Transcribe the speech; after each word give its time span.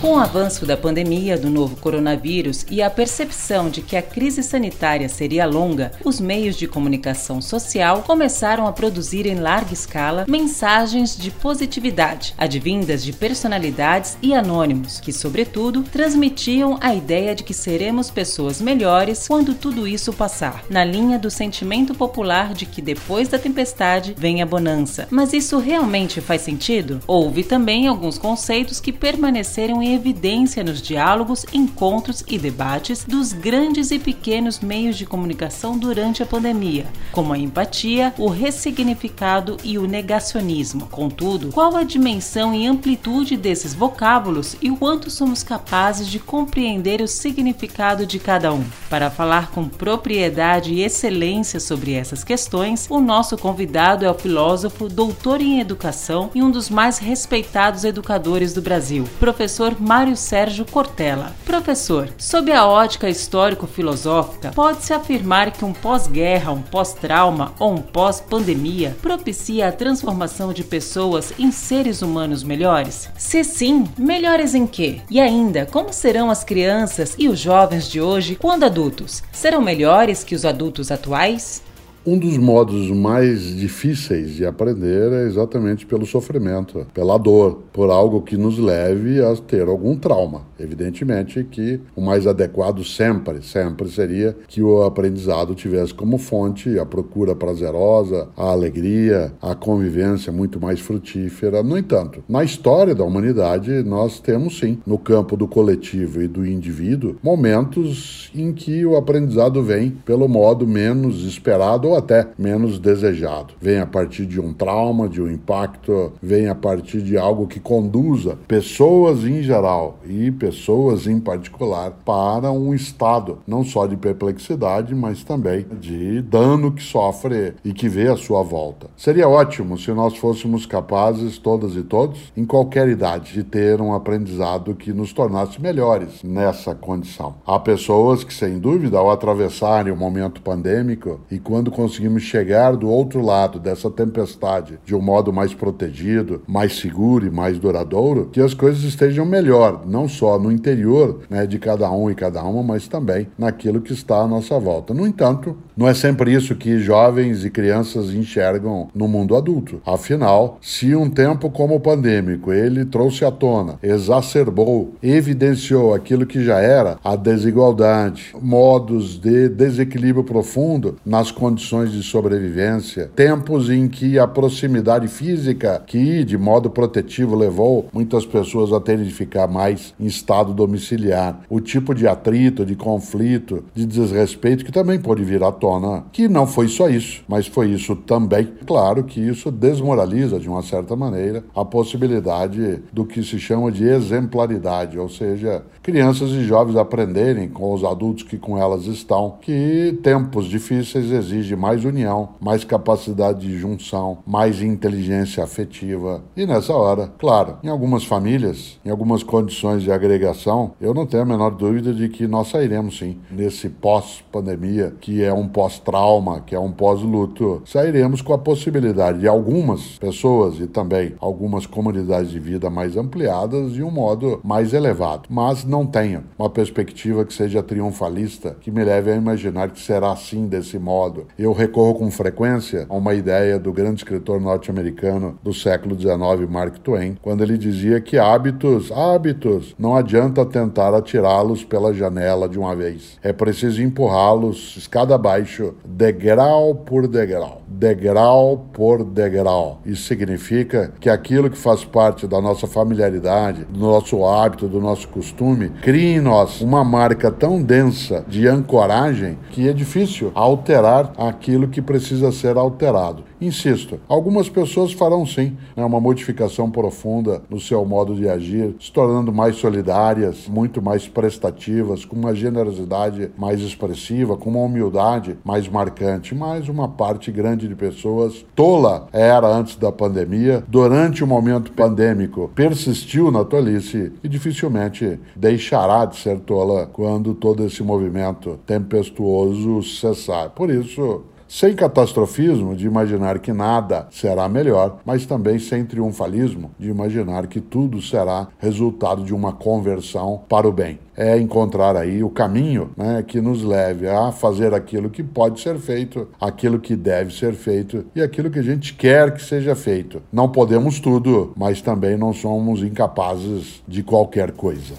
Com 0.00 0.14
o 0.14 0.18
avanço 0.18 0.64
da 0.64 0.78
pandemia 0.78 1.36
do 1.36 1.50
novo 1.50 1.76
coronavírus 1.76 2.64
e 2.70 2.80
a 2.80 2.88
percepção 2.88 3.68
de 3.68 3.82
que 3.82 3.94
a 3.94 4.00
crise 4.00 4.42
sanitária 4.42 5.10
seria 5.10 5.44
longa, 5.44 5.92
os 6.02 6.18
meios 6.18 6.56
de 6.56 6.66
comunicação 6.66 7.42
social 7.42 8.02
começaram 8.06 8.66
a 8.66 8.72
produzir 8.72 9.26
em 9.26 9.34
larga 9.34 9.74
escala 9.74 10.24
mensagens 10.26 11.14
de 11.14 11.30
positividade, 11.30 12.32
advindas 12.38 13.04
de 13.04 13.12
personalidades 13.12 14.16
e 14.22 14.32
anônimos, 14.32 15.00
que, 15.00 15.12
sobretudo, 15.12 15.82
transmitiam 15.82 16.78
a 16.80 16.94
ideia 16.94 17.34
de 17.34 17.44
que 17.44 17.52
seremos 17.52 18.10
pessoas 18.10 18.58
melhores 18.58 19.28
quando 19.28 19.52
tudo 19.52 19.86
isso 19.86 20.14
passar, 20.14 20.64
na 20.70 20.82
linha 20.82 21.18
do 21.18 21.30
sentimento 21.30 21.92
popular 21.92 22.54
de 22.54 22.64
que 22.64 22.80
depois 22.80 23.28
da 23.28 23.38
tempestade 23.38 24.14
vem 24.16 24.40
a 24.40 24.46
bonança. 24.46 25.06
Mas 25.10 25.34
isso 25.34 25.58
realmente 25.58 26.22
faz 26.22 26.40
sentido? 26.40 27.00
Houve 27.06 27.44
também 27.44 27.86
alguns 27.86 28.16
conceitos 28.16 28.80
que 28.80 28.94
permaneceram 28.94 29.82
em 29.82 29.89
evidência 29.92 30.64
nos 30.64 30.80
diálogos, 30.80 31.44
encontros 31.52 32.24
e 32.28 32.38
debates 32.38 33.04
dos 33.04 33.32
grandes 33.32 33.90
e 33.90 33.98
pequenos 33.98 34.60
meios 34.60 34.96
de 34.96 35.06
comunicação 35.06 35.78
durante 35.78 36.22
a 36.22 36.26
pandemia, 36.26 36.86
como 37.12 37.32
a 37.32 37.38
empatia, 37.38 38.14
o 38.18 38.28
ressignificado 38.28 39.56
e 39.64 39.78
o 39.78 39.86
negacionismo. 39.86 40.86
Contudo, 40.86 41.50
qual 41.52 41.76
a 41.76 41.82
dimensão 41.82 42.54
e 42.54 42.66
amplitude 42.66 43.36
desses 43.36 43.74
vocábulos 43.74 44.56
e 44.60 44.70
o 44.70 44.76
quanto 44.76 45.10
somos 45.10 45.42
capazes 45.42 46.08
de 46.08 46.18
compreender 46.18 47.00
o 47.00 47.08
significado 47.08 48.06
de 48.06 48.18
cada 48.18 48.52
um? 48.52 48.64
Para 48.88 49.10
falar 49.10 49.50
com 49.50 49.68
propriedade 49.68 50.72
e 50.72 50.82
excelência 50.82 51.60
sobre 51.60 51.92
essas 51.92 52.24
questões, 52.24 52.86
o 52.90 53.00
nosso 53.00 53.36
convidado 53.36 54.04
é 54.04 54.10
o 54.10 54.14
filósofo, 54.14 54.88
doutor 54.88 55.40
em 55.40 55.60
educação 55.60 56.30
e 56.34 56.42
um 56.42 56.50
dos 56.50 56.68
mais 56.70 56.98
respeitados 56.98 57.84
educadores 57.84 58.52
do 58.52 58.62
Brasil, 58.62 59.04
professor 59.18 59.79
Mário 59.80 60.14
Sérgio 60.14 60.66
Cortella. 60.66 61.34
Professor, 61.44 62.08
sob 62.18 62.52
a 62.52 62.66
ótica 62.66 63.08
histórico-filosófica, 63.08 64.52
pode-se 64.54 64.92
afirmar 64.92 65.50
que 65.50 65.64
um 65.64 65.72
pós-guerra, 65.72 66.52
um 66.52 66.60
pós-trauma 66.60 67.52
ou 67.58 67.72
um 67.72 67.80
pós-pandemia 67.80 68.96
propicia 69.00 69.68
a 69.68 69.72
transformação 69.72 70.52
de 70.52 70.62
pessoas 70.62 71.32
em 71.38 71.50
seres 71.50 72.02
humanos 72.02 72.42
melhores? 72.42 73.08
Se 73.16 73.42
sim, 73.42 73.88
melhores 73.96 74.54
em 74.54 74.66
quê? 74.66 75.00
E 75.10 75.18
ainda, 75.18 75.66
como 75.66 75.92
serão 75.92 76.30
as 76.30 76.44
crianças 76.44 77.14
e 77.18 77.28
os 77.28 77.38
jovens 77.38 77.88
de 77.88 78.00
hoje 78.00 78.36
quando 78.36 78.64
adultos? 78.64 79.22
Serão 79.32 79.62
melhores 79.62 80.22
que 80.22 80.34
os 80.34 80.44
adultos 80.44 80.90
atuais? 80.90 81.62
Um 82.06 82.18
dos 82.18 82.38
modos 82.38 82.90
mais 82.90 83.54
difíceis 83.54 84.30
de 84.34 84.46
aprender 84.46 85.12
é 85.12 85.26
exatamente 85.26 85.84
pelo 85.84 86.06
sofrimento, 86.06 86.86
pela 86.94 87.18
dor, 87.18 87.64
por 87.74 87.90
algo 87.90 88.22
que 88.22 88.38
nos 88.38 88.58
leve 88.58 89.22
a 89.22 89.36
ter 89.36 89.68
algum 89.68 89.94
trauma. 89.94 90.46
Evidentemente 90.58 91.44
que 91.44 91.78
o 91.94 92.00
mais 92.00 92.26
adequado 92.26 92.82
sempre, 92.84 93.42
sempre 93.42 93.90
seria 93.90 94.34
que 94.48 94.62
o 94.62 94.82
aprendizado 94.82 95.54
tivesse 95.54 95.92
como 95.92 96.16
fonte 96.16 96.78
a 96.78 96.86
procura 96.86 97.36
prazerosa, 97.36 98.28
a 98.34 98.44
alegria, 98.44 99.34
a 99.42 99.54
convivência 99.54 100.32
muito 100.32 100.58
mais 100.58 100.80
frutífera. 100.80 101.62
No 101.62 101.76
entanto, 101.76 102.24
na 102.26 102.42
história 102.42 102.94
da 102.94 103.04
humanidade, 103.04 103.82
nós 103.82 104.20
temos 104.20 104.58
sim, 104.58 104.78
no 104.86 104.96
campo 104.96 105.36
do 105.36 105.46
coletivo 105.46 106.22
e 106.22 106.28
do 106.28 106.46
indivíduo, 106.46 107.16
momentos 107.22 108.30
em 108.34 108.54
que 108.54 108.86
o 108.86 108.96
aprendizado 108.96 109.62
vem 109.62 109.90
pelo 109.90 110.26
modo 110.26 110.66
menos 110.66 111.26
esperado 111.26 111.89
ou 111.90 111.96
até 111.96 112.28
menos 112.38 112.78
desejado. 112.78 113.54
Vem 113.60 113.80
a 113.80 113.86
partir 113.86 114.26
de 114.26 114.40
um 114.40 114.52
trauma, 114.52 115.08
de 115.08 115.20
um 115.20 115.30
impacto, 115.30 116.12
vem 116.22 116.48
a 116.48 116.54
partir 116.54 117.02
de 117.02 117.18
algo 117.18 117.46
que 117.46 117.58
conduza 117.58 118.38
pessoas 118.46 119.24
em 119.24 119.42
geral 119.42 119.98
e 120.06 120.30
pessoas 120.30 121.06
em 121.06 121.18
particular 121.18 121.92
para 122.04 122.52
um 122.52 122.72
estado 122.72 123.38
não 123.46 123.64
só 123.64 123.86
de 123.86 123.96
perplexidade, 123.96 124.94
mas 124.94 125.24
também 125.24 125.66
de 125.80 126.22
dano 126.22 126.72
que 126.72 126.82
sofre 126.82 127.54
e 127.64 127.72
que 127.72 127.88
vê 127.88 128.08
à 128.08 128.16
sua 128.16 128.42
volta. 128.42 128.88
Seria 128.96 129.28
ótimo 129.28 129.76
se 129.76 129.90
nós 129.92 130.16
fôssemos 130.16 130.66
capazes, 130.66 131.38
todas 131.38 131.74
e 131.74 131.82
todos, 131.82 132.32
em 132.36 132.44
qualquer 132.44 132.88
idade, 132.88 133.32
de 133.32 133.42
ter 133.42 133.80
um 133.80 133.92
aprendizado 133.92 134.74
que 134.74 134.92
nos 134.92 135.12
tornasse 135.12 135.60
melhores 135.60 136.22
nessa 136.22 136.74
condição. 136.74 137.34
Há 137.46 137.58
pessoas 137.58 138.22
que, 138.22 138.32
sem 138.32 138.58
dúvida, 138.58 138.98
ao 138.98 139.10
atravessarem 139.10 139.92
o 139.92 139.96
momento 139.96 140.40
pandêmico 140.40 141.20
e 141.30 141.38
quando 141.38 141.70
conseguimos 141.80 142.24
chegar 142.24 142.76
do 142.76 142.90
outro 142.90 143.22
lado 143.22 143.58
dessa 143.58 143.90
tempestade 143.90 144.78
de 144.84 144.94
um 144.94 145.00
modo 145.00 145.32
mais 145.32 145.54
protegido, 145.54 146.42
mais 146.46 146.78
seguro 146.78 147.26
e 147.26 147.30
mais 147.30 147.58
duradouro, 147.58 148.28
que 148.30 148.40
as 148.40 148.52
coisas 148.52 148.82
estejam 148.82 149.24
melhor, 149.24 149.86
não 149.86 150.06
só 150.06 150.38
no 150.38 150.52
interior 150.52 151.20
né, 151.30 151.46
de 151.46 151.58
cada 151.58 151.90
um 151.90 152.10
e 152.10 152.14
cada 152.14 152.42
uma, 152.44 152.62
mas 152.62 152.86
também 152.86 153.28
naquilo 153.38 153.80
que 153.80 153.94
está 153.94 154.18
à 154.18 154.28
nossa 154.28 154.58
volta. 154.58 154.92
No 154.92 155.06
entanto, 155.06 155.56
não 155.80 155.88
é 155.88 155.94
sempre 155.94 156.34
isso 156.34 156.54
que 156.54 156.78
jovens 156.78 157.42
e 157.42 157.48
crianças 157.48 158.12
enxergam 158.12 158.88
no 158.94 159.08
mundo 159.08 159.34
adulto. 159.34 159.80
Afinal, 159.86 160.58
se 160.60 160.94
um 160.94 161.08
tempo 161.08 161.48
como 161.48 161.74
o 161.74 161.80
pandêmico 161.80 162.52
ele 162.52 162.84
trouxe 162.84 163.24
à 163.24 163.30
tona, 163.30 163.78
exacerbou, 163.82 164.92
evidenciou 165.02 165.94
aquilo 165.94 166.26
que 166.26 166.44
já 166.44 166.58
era 166.58 166.98
a 167.02 167.16
desigualdade, 167.16 168.34
modos 168.42 169.18
de 169.18 169.48
desequilíbrio 169.48 170.22
profundo 170.22 170.98
nas 171.02 171.30
condições 171.30 171.90
de 171.90 172.02
sobrevivência, 172.02 173.10
tempos 173.16 173.70
em 173.70 173.88
que 173.88 174.18
a 174.18 174.28
proximidade 174.28 175.08
física, 175.08 175.82
que 175.86 176.22
de 176.24 176.36
modo 176.36 176.68
protetivo 176.68 177.34
levou 177.34 177.88
muitas 177.90 178.26
pessoas 178.26 178.70
a 178.70 178.80
terem 178.80 179.06
de 179.06 179.14
ficar 179.14 179.48
mais 179.48 179.94
em 179.98 180.04
estado 180.04 180.52
domiciliar, 180.52 181.40
o 181.48 181.58
tipo 181.58 181.94
de 181.94 182.06
atrito, 182.06 182.66
de 182.66 182.76
conflito, 182.76 183.64
de 183.74 183.86
desrespeito 183.86 184.62
que 184.62 184.70
também 184.70 185.00
pode 185.00 185.24
vir 185.24 185.42
à 185.42 185.50
tona, 185.50 185.69
que 186.12 186.28
não 186.28 186.46
foi 186.46 186.68
só 186.68 186.88
isso, 186.88 187.22
mas 187.28 187.46
foi 187.46 187.70
isso 187.70 187.94
também. 187.94 188.48
Claro 188.66 189.04
que 189.04 189.20
isso 189.20 189.50
desmoraliza 189.50 190.38
de 190.38 190.48
uma 190.48 190.62
certa 190.62 190.96
maneira 190.96 191.44
a 191.54 191.64
possibilidade 191.64 192.82
do 192.92 193.04
que 193.04 193.22
se 193.22 193.38
chama 193.38 193.70
de 193.70 193.84
exemplaridade, 193.84 194.98
ou 194.98 195.08
seja, 195.08 195.62
crianças 195.82 196.30
e 196.30 196.44
jovens 196.44 196.76
aprenderem 196.76 197.48
com 197.48 197.72
os 197.72 197.84
adultos 197.84 198.24
que 198.24 198.38
com 198.38 198.56
elas 198.56 198.86
estão 198.86 199.38
que 199.40 199.98
tempos 200.02 200.46
difíceis 200.46 201.10
exigem 201.10 201.56
mais 201.56 201.84
união, 201.84 202.30
mais 202.40 202.64
capacidade 202.64 203.40
de 203.40 203.58
junção, 203.58 204.18
mais 204.26 204.62
inteligência 204.62 205.42
afetiva. 205.42 206.22
E 206.36 206.46
nessa 206.46 206.72
hora, 206.72 207.12
claro, 207.18 207.58
em 207.62 207.68
algumas 207.68 208.04
famílias, 208.04 208.78
em 208.84 208.90
algumas 208.90 209.22
condições 209.22 209.82
de 209.82 209.92
agregação, 209.92 210.72
eu 210.80 210.94
não 210.94 211.06
tenho 211.06 211.22
a 211.22 211.26
menor 211.26 211.50
dúvida 211.50 211.92
de 211.92 212.08
que 212.08 212.26
nós 212.26 212.48
sairemos 212.48 212.98
sim 212.98 213.18
nesse 213.30 213.68
pós-pandemia, 213.68 214.94
que 215.00 215.22
é 215.22 215.32
um 215.32 215.48
pós-trauma, 215.60 216.40
que 216.40 216.54
é 216.54 216.58
um 216.58 216.72
pós-luto. 216.72 217.60
Sairemos 217.66 218.22
com 218.22 218.32
a 218.32 218.38
possibilidade 218.38 219.18
de 219.18 219.28
algumas 219.28 219.98
pessoas 219.98 220.58
e 220.58 220.66
também 220.66 221.14
algumas 221.20 221.66
comunidades 221.66 222.30
de 222.30 222.38
vida 222.38 222.70
mais 222.70 222.96
ampliadas 222.96 223.74
de 223.74 223.82
um 223.82 223.90
modo 223.90 224.40
mais 224.42 224.72
elevado. 224.72 225.24
Mas 225.28 225.62
não 225.62 225.84
tenho 225.84 226.24
uma 226.38 226.48
perspectiva 226.48 227.26
que 227.26 227.34
seja 227.34 227.62
triunfalista, 227.62 228.56
que 228.58 228.70
me 228.70 228.82
leve 228.82 229.12
a 229.12 229.16
imaginar 229.16 229.68
que 229.70 229.80
será 229.80 230.12
assim 230.12 230.46
desse 230.46 230.78
modo. 230.78 231.26
Eu 231.38 231.52
recorro 231.52 231.96
com 231.96 232.10
frequência 232.10 232.86
a 232.88 232.96
uma 232.96 233.12
ideia 233.12 233.58
do 233.58 233.70
grande 233.70 233.96
escritor 233.96 234.40
norte-americano 234.40 235.38
do 235.42 235.52
século 235.52 235.94
XIX, 235.94 236.48
Mark 236.48 236.78
Twain, 236.78 237.18
quando 237.20 237.44
ele 237.44 237.58
dizia 237.58 238.00
que 238.00 238.16
hábitos, 238.16 238.90
hábitos, 238.90 239.74
não 239.78 239.94
adianta 239.94 240.46
tentar 240.46 240.94
atirá-los 240.94 241.64
pela 241.64 241.92
janela 241.92 242.48
de 242.48 242.58
uma 242.58 242.74
vez. 242.74 243.18
É 243.22 243.30
preciso 243.30 243.82
empurrá-los 243.82 244.78
escada 244.78 245.14
abaixo, 245.14 245.39
degrau 245.84 246.74
por 246.74 247.06
degrau, 247.06 247.62
degrau 247.68 248.66
por 248.72 249.04
degrau. 249.04 249.80
Isso 249.84 250.02
significa 250.02 250.92
que 251.00 251.08
aquilo 251.08 251.50
que 251.50 251.56
faz 251.56 251.84
parte 251.84 252.26
da 252.26 252.40
nossa 252.40 252.66
familiaridade, 252.66 253.64
do 253.64 253.80
nosso 253.80 254.24
hábito, 254.24 254.68
do 254.68 254.80
nosso 254.80 255.08
costume, 255.08 255.70
cria 255.82 256.16
em 256.16 256.20
nós 256.20 256.60
uma 256.60 256.84
marca 256.84 257.30
tão 257.30 257.62
densa 257.62 258.24
de 258.28 258.46
ancoragem 258.46 259.38
que 259.50 259.68
é 259.68 259.72
difícil 259.72 260.30
alterar 260.34 261.12
aquilo 261.16 261.68
que 261.68 261.80
precisa 261.80 262.32
ser 262.32 262.56
alterado. 262.56 263.29
Insisto, 263.40 263.98
algumas 264.06 264.50
pessoas 264.50 264.92
farão 264.92 265.24
sim 265.24 265.56
né, 265.74 265.82
uma 265.82 266.00
modificação 266.00 266.70
profunda 266.70 267.42
no 267.48 267.58
seu 267.58 267.82
modo 267.86 268.14
de 268.14 268.28
agir, 268.28 268.74
se 268.78 268.92
tornando 268.92 269.32
mais 269.32 269.56
solidárias, 269.56 270.46
muito 270.46 270.82
mais 270.82 271.08
prestativas, 271.08 272.04
com 272.04 272.16
uma 272.16 272.34
generosidade 272.34 273.30
mais 273.38 273.60
expressiva, 273.60 274.36
com 274.36 274.50
uma 274.50 274.60
humildade 274.60 275.38
mais 275.42 275.66
marcante. 275.68 276.34
Mas 276.34 276.68
uma 276.68 276.88
parte 276.88 277.32
grande 277.32 277.66
de 277.66 277.74
pessoas, 277.74 278.44
tola 278.54 279.08
era 279.12 279.48
antes 279.48 279.76
da 279.76 279.90
pandemia, 279.90 280.62
durante 280.68 281.24
o 281.24 281.26
momento 281.26 281.72
pandêmico, 281.72 282.50
persistiu 282.54 283.30
na 283.30 283.44
tolice 283.44 284.12
e 284.22 284.28
dificilmente 284.28 285.18
deixará 285.34 286.04
de 286.04 286.16
ser 286.16 286.40
tola 286.40 286.86
quando 286.86 287.34
todo 287.34 287.64
esse 287.64 287.82
movimento 287.82 288.58
tempestuoso 288.66 289.82
cessar. 289.82 290.50
Por 290.50 290.68
isso, 290.68 291.22
sem 291.50 291.74
catastrofismo 291.74 292.76
de 292.76 292.86
imaginar 292.86 293.40
que 293.40 293.52
nada 293.52 294.06
será 294.12 294.48
melhor, 294.48 295.00
mas 295.04 295.26
também 295.26 295.58
sem 295.58 295.84
triunfalismo 295.84 296.70
de 296.78 296.88
imaginar 296.88 297.48
que 297.48 297.60
tudo 297.60 298.00
será 298.00 298.46
resultado 298.60 299.24
de 299.24 299.34
uma 299.34 299.52
conversão 299.52 300.42
para 300.48 300.68
o 300.68 300.72
bem. 300.72 301.00
É 301.16 301.36
encontrar 301.36 301.96
aí 301.96 302.22
o 302.22 302.30
caminho 302.30 302.92
né, 302.96 303.24
que 303.26 303.40
nos 303.40 303.64
leve 303.64 304.08
a 304.08 304.30
fazer 304.30 304.72
aquilo 304.72 305.10
que 305.10 305.24
pode 305.24 305.60
ser 305.60 305.76
feito, 305.76 306.28
aquilo 306.40 306.78
que 306.78 306.94
deve 306.94 307.34
ser 307.34 307.52
feito 307.54 308.06
e 308.14 308.22
aquilo 308.22 308.48
que 308.48 308.60
a 308.60 308.62
gente 308.62 308.94
quer 308.94 309.34
que 309.34 309.42
seja 309.42 309.74
feito. 309.74 310.22
Não 310.32 310.48
podemos 310.48 311.00
tudo, 311.00 311.52
mas 311.56 311.82
também 311.82 312.16
não 312.16 312.32
somos 312.32 312.80
incapazes 312.80 313.82
de 313.88 314.04
qualquer 314.04 314.52
coisa. 314.52 314.94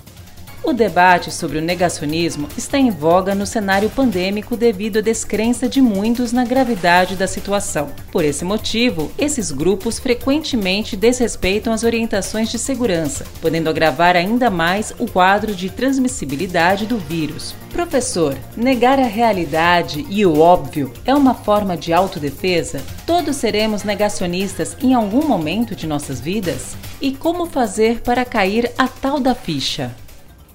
O 0.63 0.73
debate 0.73 1.31
sobre 1.31 1.57
o 1.57 1.61
negacionismo 1.61 2.47
está 2.55 2.77
em 2.77 2.91
voga 2.91 3.33
no 3.33 3.47
cenário 3.47 3.89
pandêmico 3.89 4.55
devido 4.55 4.99
à 4.99 5.01
descrença 5.01 5.67
de 5.67 5.81
muitos 5.81 6.31
na 6.31 6.45
gravidade 6.45 7.15
da 7.15 7.25
situação. 7.25 7.89
Por 8.11 8.23
esse 8.23 8.45
motivo, 8.45 9.11
esses 9.17 9.51
grupos 9.51 9.97
frequentemente 9.97 10.95
desrespeitam 10.95 11.73
as 11.73 11.83
orientações 11.83 12.51
de 12.51 12.59
segurança, 12.59 13.25
podendo 13.41 13.71
agravar 13.71 14.15
ainda 14.15 14.51
mais 14.51 14.93
o 14.99 15.09
quadro 15.09 15.55
de 15.55 15.67
transmissibilidade 15.67 16.85
do 16.85 16.99
vírus. 16.99 17.55
Professor, 17.71 18.37
negar 18.55 18.99
a 18.99 19.07
realidade 19.07 20.05
e 20.09 20.23
o 20.27 20.39
óbvio 20.39 20.93
é 21.05 21.15
uma 21.15 21.33
forma 21.33 21.75
de 21.75 21.91
autodefesa? 21.91 22.83
Todos 23.07 23.35
seremos 23.37 23.83
negacionistas 23.83 24.77
em 24.79 24.93
algum 24.93 25.27
momento 25.27 25.75
de 25.75 25.87
nossas 25.87 26.21
vidas? 26.21 26.75
E 27.01 27.11
como 27.11 27.47
fazer 27.47 28.01
para 28.01 28.23
cair 28.23 28.71
a 28.77 28.87
tal 28.87 29.19
da 29.19 29.33
ficha? 29.33 29.91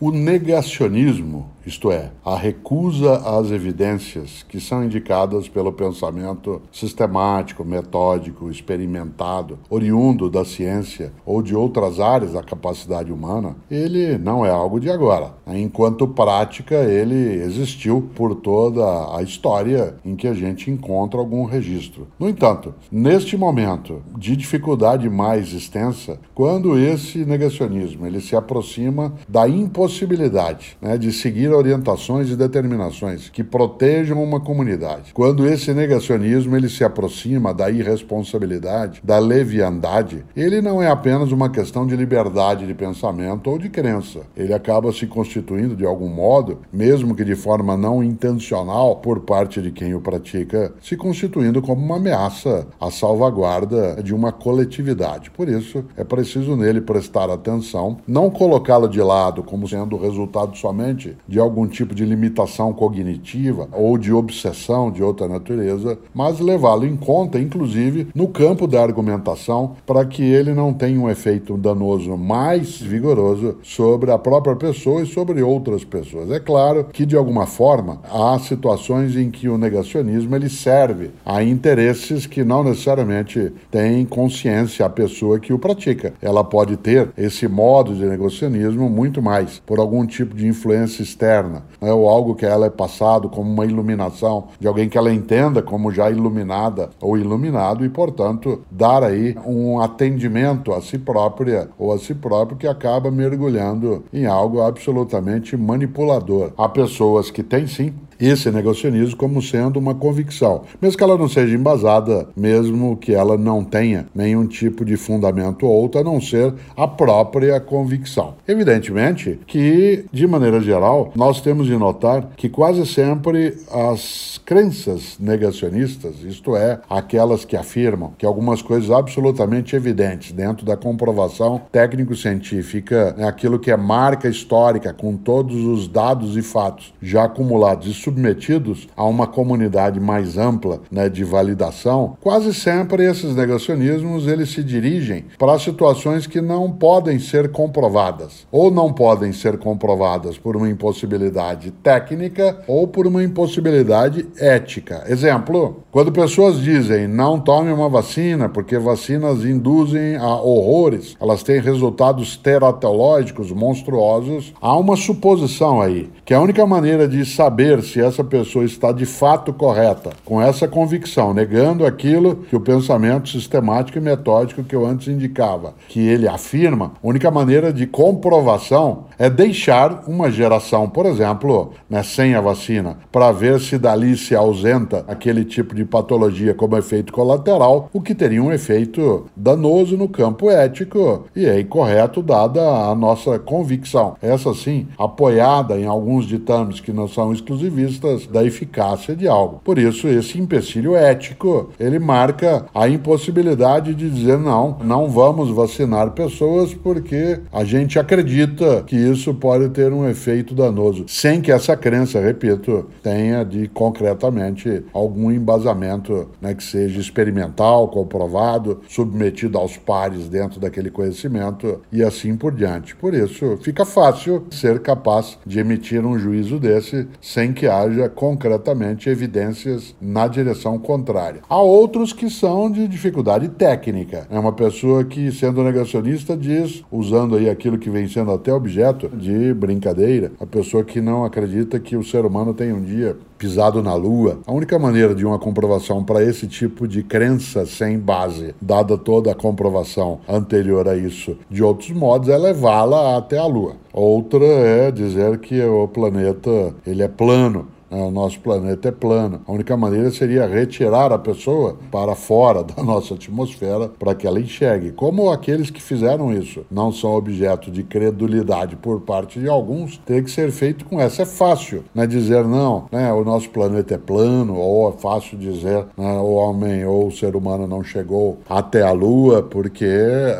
O 0.00 0.10
negacionismo 0.10 1.55
isto 1.66 1.90
é, 1.90 2.12
a 2.24 2.36
recusa 2.36 3.16
às 3.16 3.50
evidências 3.50 4.44
que 4.48 4.60
são 4.60 4.84
indicadas 4.84 5.48
pelo 5.48 5.72
pensamento 5.72 6.62
sistemático, 6.70 7.64
metódico, 7.64 8.48
experimentado, 8.48 9.58
oriundo 9.68 10.30
da 10.30 10.44
ciência 10.44 11.12
ou 11.24 11.42
de 11.42 11.56
outras 11.56 11.98
áreas 11.98 12.34
da 12.34 12.42
capacidade 12.42 13.12
humana, 13.12 13.56
ele 13.68 14.16
não 14.16 14.46
é 14.46 14.50
algo 14.50 14.78
de 14.78 14.88
agora. 14.88 15.34
Enquanto 15.46 16.06
prática, 16.06 16.76
ele 16.76 17.42
existiu 17.42 18.10
por 18.14 18.36
toda 18.36 19.16
a 19.16 19.22
história 19.22 19.96
em 20.04 20.14
que 20.14 20.28
a 20.28 20.34
gente 20.34 20.70
encontra 20.70 21.18
algum 21.18 21.44
registro. 21.44 22.06
No 22.18 22.28
entanto, 22.28 22.74
neste 22.92 23.36
momento 23.36 24.02
de 24.16 24.36
dificuldade 24.36 25.10
mais 25.10 25.52
extensa, 25.52 26.20
quando 26.32 26.78
esse 26.78 27.24
negacionismo 27.24 28.06
ele 28.06 28.20
se 28.20 28.36
aproxima 28.36 29.14
da 29.28 29.48
impossibilidade 29.48 30.76
né, 30.80 30.96
de 30.96 31.12
seguir 31.12 31.55
orientações 31.56 32.30
e 32.30 32.36
determinações 32.36 33.28
que 33.28 33.42
protejam 33.42 34.22
uma 34.22 34.40
comunidade. 34.40 35.12
Quando 35.12 35.46
esse 35.46 35.72
negacionismo 35.72 36.56
ele 36.56 36.68
se 36.68 36.84
aproxima 36.84 37.52
da 37.52 37.70
irresponsabilidade, 37.70 39.00
da 39.02 39.18
leviandade, 39.18 40.24
ele 40.36 40.60
não 40.60 40.82
é 40.82 40.88
apenas 40.88 41.32
uma 41.32 41.48
questão 41.48 41.86
de 41.86 41.96
liberdade 41.96 42.66
de 42.66 42.74
pensamento 42.74 43.50
ou 43.50 43.58
de 43.58 43.68
crença. 43.68 44.20
Ele 44.36 44.52
acaba 44.52 44.92
se 44.92 45.06
constituindo 45.06 45.74
de 45.74 45.84
algum 45.84 46.08
modo, 46.08 46.60
mesmo 46.72 47.14
que 47.14 47.24
de 47.24 47.34
forma 47.34 47.76
não 47.76 48.02
intencional 48.02 48.96
por 48.96 49.20
parte 49.20 49.60
de 49.60 49.70
quem 49.70 49.94
o 49.94 50.00
pratica, 50.00 50.72
se 50.80 50.96
constituindo 50.96 51.62
como 51.62 51.84
uma 51.84 51.96
ameaça 51.96 52.66
à 52.80 52.90
salvaguarda 52.90 54.02
de 54.02 54.14
uma 54.14 54.32
coletividade. 54.32 55.30
Por 55.30 55.48
isso, 55.48 55.84
é 55.96 56.04
preciso 56.04 56.56
nele 56.56 56.80
prestar 56.80 57.30
atenção, 57.30 57.98
não 58.06 58.30
colocá-lo 58.30 58.88
de 58.88 59.00
lado 59.00 59.42
como 59.42 59.68
sendo 59.68 59.96
o 59.96 60.00
resultado 60.00 60.56
somente 60.56 61.16
de 61.26 61.38
algum 61.46 61.66
tipo 61.66 61.94
de 61.94 62.04
limitação 62.04 62.72
cognitiva 62.72 63.68
ou 63.72 63.96
de 63.96 64.12
obsessão 64.12 64.90
de 64.90 65.02
outra 65.02 65.28
natureza, 65.28 65.98
mas 66.14 66.40
levá-lo 66.40 66.86
em 66.86 66.96
conta, 66.96 67.38
inclusive, 67.38 68.08
no 68.14 68.28
campo 68.28 68.66
da 68.66 68.82
argumentação, 68.82 69.76
para 69.86 70.04
que 70.04 70.22
ele 70.22 70.52
não 70.52 70.72
tenha 70.72 71.00
um 71.00 71.08
efeito 71.08 71.56
danoso 71.56 72.16
mais 72.16 72.80
vigoroso 72.80 73.56
sobre 73.62 74.10
a 74.10 74.18
própria 74.18 74.56
pessoa 74.56 75.02
e 75.02 75.06
sobre 75.06 75.42
outras 75.42 75.84
pessoas. 75.84 76.30
É 76.30 76.40
claro 76.40 76.84
que, 76.92 77.06
de 77.06 77.16
alguma 77.16 77.46
forma, 77.46 78.00
há 78.04 78.38
situações 78.38 79.16
em 79.16 79.30
que 79.30 79.48
o 79.48 79.58
negacionismo 79.58 80.34
ele 80.34 80.48
serve 80.48 81.10
a 81.24 81.42
interesses 81.42 82.26
que 82.26 82.44
não 82.44 82.64
necessariamente 82.64 83.52
tem 83.70 84.04
consciência 84.04 84.84
a 84.84 84.90
pessoa 84.90 85.38
que 85.38 85.52
o 85.52 85.58
pratica. 85.58 86.14
Ela 86.20 86.42
pode 86.42 86.76
ter 86.76 87.10
esse 87.16 87.46
modo 87.46 87.94
de 87.94 88.04
negacionismo 88.04 88.88
muito 88.88 89.22
mais 89.22 89.62
por 89.64 89.78
algum 89.78 90.04
tipo 90.06 90.34
de 90.34 90.46
influência 90.46 91.02
externa 91.02 91.35
externa, 91.36 91.62
né, 91.80 91.92
ou 91.92 92.08
algo 92.08 92.34
que 92.34 92.46
ela 92.46 92.66
é 92.66 92.70
passado 92.70 93.28
como 93.28 93.50
uma 93.50 93.64
iluminação 93.64 94.48
de 94.58 94.66
alguém 94.66 94.88
que 94.88 94.96
ela 94.96 95.12
entenda 95.12 95.62
como 95.62 95.92
já 95.92 96.10
iluminada 96.10 96.90
ou 97.00 97.18
iluminado 97.18 97.84
e, 97.84 97.88
portanto, 97.88 98.62
dar 98.70 99.02
aí 99.02 99.36
um 99.46 99.80
atendimento 99.80 100.72
a 100.72 100.80
si 100.80 100.98
própria 100.98 101.68
ou 101.78 101.92
a 101.92 101.98
si 101.98 102.14
próprio 102.14 102.56
que 102.56 102.66
acaba 102.66 103.10
mergulhando 103.10 104.04
em 104.12 104.26
algo 104.26 104.62
absolutamente 104.62 105.56
manipulador. 105.56 106.52
Há 106.56 106.68
pessoas 106.68 107.30
que 107.30 107.42
têm 107.42 107.66
sim 107.66 107.92
esse 108.20 108.50
negacionismo 108.50 109.16
como 109.16 109.42
sendo 109.42 109.78
uma 109.78 109.94
convicção, 109.94 110.62
mesmo 110.80 110.96
que 110.96 111.04
ela 111.04 111.18
não 111.18 111.28
seja 111.28 111.54
embasada, 111.54 112.28
mesmo 112.36 112.96
que 112.96 113.14
ela 113.14 113.36
não 113.36 113.64
tenha 113.64 114.06
nenhum 114.14 114.46
tipo 114.46 114.84
de 114.84 114.96
fundamento 114.96 115.66
ou 115.66 115.72
outro, 115.72 116.00
a 116.00 116.04
não 116.04 116.20
ser 116.20 116.54
a 116.76 116.86
própria 116.86 117.58
convicção. 117.60 118.34
Evidentemente 118.46 119.38
que, 119.46 120.04
de 120.12 120.26
maneira 120.26 120.60
geral, 120.60 121.12
nós 121.14 121.40
temos 121.40 121.66
de 121.66 121.76
notar 121.76 122.30
que 122.36 122.48
quase 122.48 122.86
sempre 122.86 123.56
as 123.70 124.40
crenças 124.44 125.16
negacionistas, 125.18 126.22
isto 126.22 126.56
é, 126.56 126.80
aquelas 126.88 127.44
que 127.44 127.56
afirmam 127.56 128.12
que 128.16 128.26
algumas 128.26 128.62
coisas 128.62 128.90
absolutamente 128.90 129.74
evidentes 129.74 130.32
dentro 130.32 130.64
da 130.64 130.76
comprovação 130.76 131.60
técnico-científica, 131.72 133.14
é 133.18 133.24
aquilo 133.24 133.58
que 133.58 133.70
é 133.70 133.76
marca 133.76 134.28
histórica 134.28 134.92
com 134.92 135.16
todos 135.16 135.56
os 135.56 135.88
dados 135.88 136.36
e 136.36 136.42
fatos 136.42 136.94
já 137.02 137.24
acumulados 137.24 137.86
submetidos 138.06 138.88
a 138.96 139.04
uma 139.04 139.26
comunidade 139.26 139.98
mais 139.98 140.38
ampla 140.38 140.80
né, 140.92 141.08
de 141.08 141.24
validação, 141.24 142.16
quase 142.20 142.54
sempre 142.54 143.04
esses 143.04 143.34
negacionismos 143.34 144.28
eles 144.28 144.50
se 144.50 144.62
dirigem 144.62 145.24
para 145.36 145.58
situações 145.58 146.24
que 146.24 146.40
não 146.40 146.70
podem 146.70 147.18
ser 147.18 147.50
comprovadas 147.50 148.46
ou 148.52 148.70
não 148.70 148.92
podem 148.92 149.32
ser 149.32 149.58
comprovadas 149.58 150.38
por 150.38 150.56
uma 150.56 150.68
impossibilidade 150.68 151.72
técnica 151.72 152.62
ou 152.68 152.86
por 152.86 153.08
uma 153.08 153.24
impossibilidade 153.24 154.28
ética. 154.38 155.02
Exemplo, 155.08 155.82
quando 155.90 156.12
pessoas 156.12 156.60
dizem 156.60 157.08
não 157.08 157.40
tome 157.40 157.72
uma 157.72 157.88
vacina 157.88 158.48
porque 158.48 158.78
vacinas 158.78 159.44
induzem 159.44 160.14
a 160.16 160.36
horrores, 160.36 161.16
elas 161.20 161.42
têm 161.42 161.60
resultados 161.60 162.36
teratológicos 162.36 163.50
monstruosos, 163.50 164.54
há 164.60 164.76
uma 164.76 164.96
suposição 164.96 165.80
aí 165.80 166.08
que 166.24 166.34
a 166.34 166.40
única 166.40 166.64
maneira 166.66 167.08
de 167.08 167.24
saber 167.24 167.82
se 167.82 167.95
se 167.96 168.02
essa 168.02 168.22
pessoa 168.22 168.62
está 168.62 168.92
de 168.92 169.06
fato 169.06 169.54
correta, 169.54 170.10
com 170.22 170.40
essa 170.40 170.68
convicção, 170.68 171.32
negando 171.32 171.86
aquilo 171.86 172.36
que 172.36 172.54
o 172.54 172.60
pensamento 172.60 173.30
sistemático 173.30 173.96
e 173.96 174.02
metódico 174.02 174.62
que 174.62 174.76
eu 174.76 174.84
antes 174.84 175.08
indicava, 175.08 175.72
que 175.88 176.06
ele 176.06 176.28
afirma, 176.28 176.92
a 177.02 177.08
única 177.08 177.30
maneira 177.30 177.72
de 177.72 177.86
comprovação 177.86 179.06
é 179.18 179.30
deixar 179.30 180.04
uma 180.06 180.30
geração, 180.30 180.86
por 180.86 181.06
exemplo, 181.06 181.72
né, 181.88 182.02
sem 182.02 182.34
a 182.34 182.40
vacina, 182.42 182.98
para 183.10 183.32
ver 183.32 183.58
se 183.60 183.78
dali 183.78 184.14
se 184.14 184.34
ausenta 184.34 185.02
aquele 185.08 185.42
tipo 185.42 185.74
de 185.74 185.86
patologia 185.86 186.52
como 186.52 186.76
efeito 186.76 187.14
colateral, 187.14 187.88
o 187.94 188.02
que 188.02 188.14
teria 188.14 188.42
um 188.42 188.52
efeito 188.52 189.24
danoso 189.34 189.96
no 189.96 190.06
campo 190.06 190.50
ético 190.50 191.24
e 191.34 191.46
é 191.46 191.58
incorreto 191.58 192.20
dada 192.20 192.60
a 192.60 192.94
nossa 192.94 193.38
convicção. 193.38 194.16
Essa 194.20 194.52
sim, 194.52 194.86
apoiada 194.98 195.78
em 195.78 195.86
alguns 195.86 196.26
ditames 196.26 196.78
que 196.78 196.92
não 196.92 197.08
são 197.08 197.32
exclusivistas 197.32 197.85
da 198.30 198.44
eficácia 198.44 199.14
de 199.14 199.26
algo. 199.28 199.60
Por 199.64 199.78
isso, 199.78 200.08
esse 200.08 200.38
empecilho 200.38 200.96
ético, 200.96 201.70
ele 201.78 201.98
marca 201.98 202.66
a 202.74 202.88
impossibilidade 202.88 203.94
de 203.94 204.10
dizer 204.10 204.38
não, 204.38 204.78
não 204.82 205.08
vamos 205.08 205.50
vacinar 205.50 206.10
pessoas 206.10 206.74
porque 206.74 207.40
a 207.52 207.64
gente 207.64 207.98
acredita 207.98 208.82
que 208.86 208.96
isso 208.96 209.34
pode 209.34 209.68
ter 209.70 209.92
um 209.92 210.08
efeito 210.08 210.54
danoso, 210.54 211.04
sem 211.08 211.40
que 211.40 211.52
essa 211.52 211.76
crença, 211.76 212.20
repito, 212.20 212.86
tenha 213.02 213.44
de 213.44 213.68
concretamente 213.68 214.84
algum 214.92 215.30
embasamento 215.30 216.28
né, 216.40 216.54
que 216.54 216.62
seja 216.62 217.00
experimental, 217.00 217.88
comprovado, 217.88 218.80
submetido 218.88 219.58
aos 219.58 219.76
pares 219.76 220.28
dentro 220.28 220.60
daquele 220.60 220.90
conhecimento 220.90 221.80
e 221.92 222.02
assim 222.02 222.36
por 222.36 222.52
diante. 222.52 222.94
Por 222.96 223.14
isso, 223.14 223.58
fica 223.62 223.84
fácil 223.84 224.46
ser 224.50 224.80
capaz 224.80 225.38
de 225.46 225.58
emitir 225.58 226.04
um 226.04 226.18
juízo 226.18 226.58
desse 226.58 227.06
sem 227.20 227.52
que 227.52 227.66
haja 227.80 228.08
concretamente 228.08 229.08
evidências 229.08 229.94
na 230.00 230.26
direção 230.26 230.78
contrária. 230.78 231.40
Há 231.48 231.60
outros 231.60 232.12
que 232.12 232.30
são 232.30 232.70
de 232.70 232.86
dificuldade 232.88 233.48
técnica. 233.48 234.26
É 234.30 234.38
uma 234.38 234.52
pessoa 234.52 235.04
que, 235.04 235.30
sendo 235.32 235.62
negacionista, 235.62 236.36
diz, 236.36 236.82
usando 236.90 237.36
aí 237.36 237.48
aquilo 237.48 237.78
que 237.78 237.90
vem 237.90 238.08
sendo 238.08 238.30
até 238.30 238.52
objeto 238.52 239.08
de 239.08 239.52
brincadeira, 239.54 240.32
a 240.40 240.46
pessoa 240.46 240.84
que 240.84 241.00
não 241.00 241.24
acredita 241.24 241.78
que 241.78 241.96
o 241.96 242.04
ser 242.04 242.24
humano 242.24 242.54
tem 242.54 242.72
um 242.72 242.82
dia 242.82 243.16
pisado 243.38 243.82
na 243.82 243.94
lua. 243.94 244.38
A 244.46 244.52
única 244.52 244.78
maneira 244.78 245.14
de 245.14 245.24
uma 245.24 245.38
comprovação 245.38 246.02
para 246.04 246.22
esse 246.22 246.46
tipo 246.46 246.86
de 246.86 247.02
crença 247.02 247.66
sem 247.66 247.98
base, 247.98 248.54
dada 248.60 248.96
toda 248.96 249.32
a 249.32 249.34
comprovação 249.34 250.20
anterior 250.28 250.88
a 250.88 250.96
isso 250.96 251.36
de 251.50 251.62
outros 251.62 251.90
modos, 251.90 252.28
é 252.28 252.36
levá-la 252.36 253.16
até 253.16 253.38
a 253.38 253.46
lua. 253.46 253.76
Outra 253.92 254.44
é 254.44 254.90
dizer 254.90 255.38
que 255.38 255.62
o 255.62 255.88
planeta 255.88 256.74
ele 256.86 257.02
é 257.02 257.08
plano 257.08 257.68
o 257.90 258.10
nosso 258.10 258.40
planeta 258.40 258.88
é 258.88 258.92
plano. 258.92 259.40
A 259.46 259.52
única 259.52 259.76
maneira 259.76 260.10
seria 260.10 260.46
retirar 260.46 261.12
a 261.12 261.18
pessoa 261.18 261.76
para 261.90 262.14
fora 262.14 262.62
da 262.64 262.82
nossa 262.82 263.14
atmosfera 263.14 263.88
para 263.88 264.14
que 264.14 264.26
ela 264.26 264.40
enxergue. 264.40 264.92
Como 264.92 265.30
aqueles 265.30 265.70
que 265.70 265.82
fizeram 265.82 266.32
isso 266.32 266.64
não 266.70 266.92
são 266.92 267.14
objeto 267.14 267.70
de 267.70 267.82
credulidade 267.82 268.76
por 268.76 269.00
parte 269.00 269.38
de 269.38 269.48
alguns, 269.48 269.98
tem 269.98 270.22
que 270.22 270.30
ser 270.30 270.50
feito 270.50 270.84
com 270.84 271.00
essa. 271.00 271.22
É 271.22 271.26
fácil 271.26 271.84
né, 271.94 272.06
dizer 272.06 272.44
não, 272.44 272.86
né, 272.90 273.12
o 273.12 273.24
nosso 273.24 273.50
planeta 273.50 273.94
é 273.94 273.98
plano, 273.98 274.56
ou 274.56 274.90
é 274.90 274.92
fácil 274.92 275.38
dizer 275.38 275.86
né, 275.96 276.12
o 276.18 276.34
homem 276.34 276.84
ou 276.84 277.08
o 277.08 277.12
ser 277.12 277.36
humano 277.36 277.66
não 277.66 277.82
chegou 277.82 278.38
até 278.48 278.82
a 278.82 278.92
Lua, 278.92 279.42
porque 279.42 279.86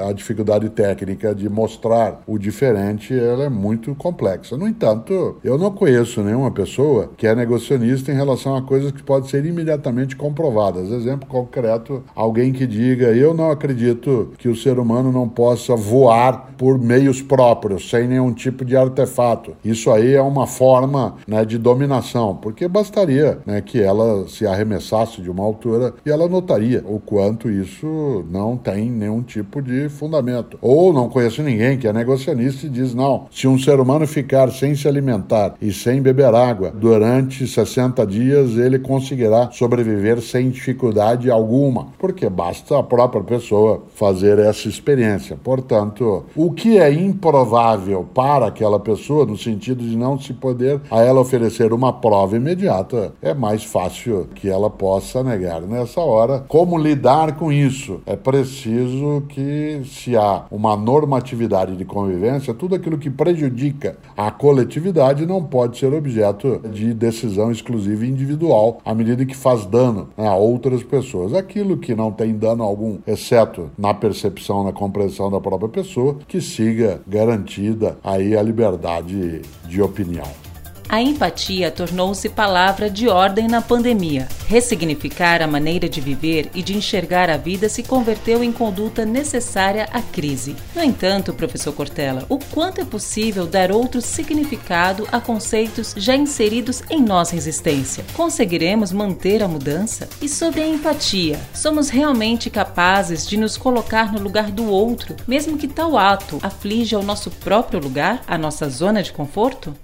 a 0.07 0.13
dificuldade 0.13 0.69
técnica 0.71 1.35
de 1.35 1.49
mostrar 1.49 2.23
o 2.27 2.39
diferente 2.39 3.17
ela 3.17 3.45
é 3.45 3.49
muito 3.49 3.95
complexa. 3.95 4.57
No 4.57 4.67
entanto, 4.67 5.37
eu 5.43 5.59
não 5.59 5.71
conheço 5.71 6.23
nenhuma 6.23 6.51
pessoa 6.51 7.11
que 7.17 7.27
é 7.27 7.35
negacionista 7.37 8.11
em 8.11 8.15
relação 8.15 8.57
a 8.57 8.63
coisas 8.63 8.91
que 8.91 9.03
podem 9.03 9.29
ser 9.29 9.45
imediatamente 9.45 10.17
comprovadas. 10.17 10.91
Exemplo 10.91 11.29
concreto, 11.29 12.03
alguém 12.15 12.53
que 12.53 12.67
diga: 12.67 13.09
Eu 13.09 13.35
não 13.35 13.51
acredito 13.51 14.33
que 14.39 14.49
o 14.49 14.57
ser 14.57 14.79
humano 14.79 15.13
não 15.13 15.29
possa 15.29 15.77
voar 15.77 16.55
por 16.57 16.79
meios 16.79 17.21
próprios, 17.23 17.89
sem 17.89 18.09
nenhum 18.09 18.33
tipo 18.33 18.65
de 18.65 18.77
artefato. 18.77 19.53
Isso 19.65 19.91
aí 19.91 20.15
é 20.15 20.23
uma 20.23 20.47
forma 20.47 21.17
né, 21.27 21.45
de 21.45 21.59
dominação, 21.59 22.35
porque 22.35 22.67
bastaria 22.67 23.39
né, 23.45 23.61
que 23.61 23.81
ela 23.81 24.27
se 24.29 24.47
arremessasse 24.47 25.21
de 25.21 25.31
uma 25.31 25.45
altura 25.45 25.95
e 26.05 26.11
ela 26.11 26.29
notaria 26.29 26.83
o 26.87 26.99
quanto 26.99 27.51
isso 27.51 28.25
não 28.31 28.57
tem 28.57 28.91
nenhum 28.91 29.23
tipo 29.23 29.61
de 29.61 29.89
fundamento. 29.89 30.59
Ou 30.61 30.93
não 30.93 31.09
conheço 31.09 31.43
ninguém 31.43 31.79
que 31.79 31.87
é 31.87 31.93
negacionista 31.93 32.67
e 32.67 32.71
diz: 32.71 32.95
Não, 32.95 33.27
se 33.31 33.47
um 33.47 33.59
ser 33.59 33.79
humano 33.79 34.07
ficar 34.07 34.51
sem 34.51 34.75
se 34.75 34.89
alimentar 34.89 35.55
e 35.61 35.73
sem 35.73 36.01
beber 36.01 36.35
água 36.35 36.71
durante 36.71 37.26
durante 37.27 37.47
60 37.47 38.07
dias 38.07 38.57
ele 38.57 38.79
conseguirá 38.79 39.51
sobreviver 39.51 40.21
sem 40.21 40.49
dificuldade 40.49 41.31
alguma, 41.31 41.89
porque 41.99 42.29
basta 42.29 42.79
a 42.79 42.83
própria 42.83 43.23
pessoa 43.23 43.83
fazer 43.95 44.39
essa 44.39 44.69
experiência. 44.69 45.37
Portanto, 45.43 46.25
o 46.35 46.53
que 46.53 46.79
é 46.79 46.93
improvável 46.93 48.07
para 48.15 48.47
aquela 48.47 48.79
pessoa, 48.79 49.27
no 49.27 49.37
sentido 49.37 49.83
de 49.83 49.97
não 49.97 50.19
se 50.19 50.33
poder 50.33 50.81
a 50.91 51.03
ela 51.03 51.21
oferecer 51.21 51.73
uma 51.73 51.93
prova 51.93 52.37
imediata, 52.37 53.13
é 53.21 53.35
mais 53.35 53.65
fácil 53.65 54.29
que 54.35 54.49
ela 54.49 54.71
possa 54.71 55.23
negar. 55.23 55.63
Nessa 55.63 56.01
hora, 56.01 56.45
como 56.47 56.79
lidar 56.79 57.37
com 57.37 57.51
isso? 57.51 58.01
É 58.07 58.15
preciso 58.15 59.25
que, 59.29 59.83
se 59.85 60.17
há 60.17 60.45
uma 60.51 60.77
normatividade 60.77 61.77
de 61.77 61.85
convivência, 61.85 62.55
tudo 62.55 62.75
aquilo 62.75 62.99
que 62.99 63.11
prejudica 63.11 63.97
a 64.17 64.31
coletividade 64.31 65.27
não 65.27 65.43
pode 65.43 65.79
ser 65.79 65.93
objeto 65.93 66.61
de 66.73 66.95
decisão 66.95 67.16
decisão 67.17 67.51
exclusiva 67.51 68.05
e 68.05 68.11
individual, 68.11 68.81
à 68.85 68.95
medida 68.95 69.25
que 69.25 69.37
faz 69.37 69.65
dano 69.65 70.09
né, 70.17 70.29
a 70.29 70.37
outras 70.37 70.83
pessoas. 70.83 71.33
Aquilo 71.33 71.79
que 71.79 71.95
não 71.95 72.13
tem 72.13 72.37
dano 72.37 72.63
algum, 72.63 72.99
exceto 73.07 73.71
na 73.79 73.95
percepção, 73.95 74.63
na 74.63 74.73
compreensão 74.73 75.31
da 75.31 75.41
própria 75.41 75.69
pessoa, 75.69 76.19
que 76.29 76.41
siga 76.41 77.01
garantida 77.07 77.99
aí 78.05 78.37
a 78.37 78.43
liberdade 78.43 79.41
de 79.67 79.83
opinião. 79.83 80.46
A 80.89 81.01
empatia 81.01 81.69
tornou-se 81.69 82.29
palavra 82.29 82.89
de 82.89 83.09
ordem 83.09 83.49
na 83.49 83.61
pandemia. 83.61 84.29
Ressignificar 84.47 85.43
a 85.43 85.47
maneira 85.47 85.89
de 85.89 86.01
viver 86.01 86.49
e 86.55 86.63
de 86.63 86.77
enxergar 86.77 87.29
a 87.29 87.37
vida 87.37 87.69
se 87.69 87.83
converteu 87.83 88.45
em 88.45 88.53
conduta 88.53 89.05
necessária 89.05 89.89
à 89.93 90.01
crise. 90.01 90.55
No 90.77 90.83
entanto, 90.83 91.35
professor 91.35 91.73
Cortella, 91.73 92.25
o 92.29 92.39
quanto 92.39 92.81
é 92.81 92.85
possível 92.85 93.47
dar 93.47 93.73
outro 93.73 94.01
significado 94.01 95.09
a 95.11 95.21
conceitos 95.21 95.93
já 95.97 96.15
inseridos 96.15 96.83
em 96.89 97.03
nossa 97.03 97.35
existência? 97.35 98.05
Conseguiremos 98.15 98.93
manter 98.93 99.43
a 99.43 99.49
mudança? 99.49 100.09
E 100.23 100.29
sobre 100.29 100.63
a 100.63 100.69
empatia, 100.69 101.41
somos 101.53 101.89
realmente 101.89 102.49
capazes 102.49 103.27
de 103.27 103.37
nos 103.37 103.57
colocar 103.57 104.13
no 104.13 104.21
lugar 104.21 104.53
do 104.53 104.71
outro, 104.71 105.17
mesmo 105.27 105.59
que 105.59 105.67
tal 105.67 105.99
ato 105.99 106.39
aflija 106.43 106.97
o 106.97 107.03
nosso 107.03 107.29
próprio 107.31 107.81
lugar, 107.81 108.23
a 108.29 108.39
nossa 108.39 108.69
zona 108.69 109.03
de 109.03 109.13
conforto? 109.13 109.75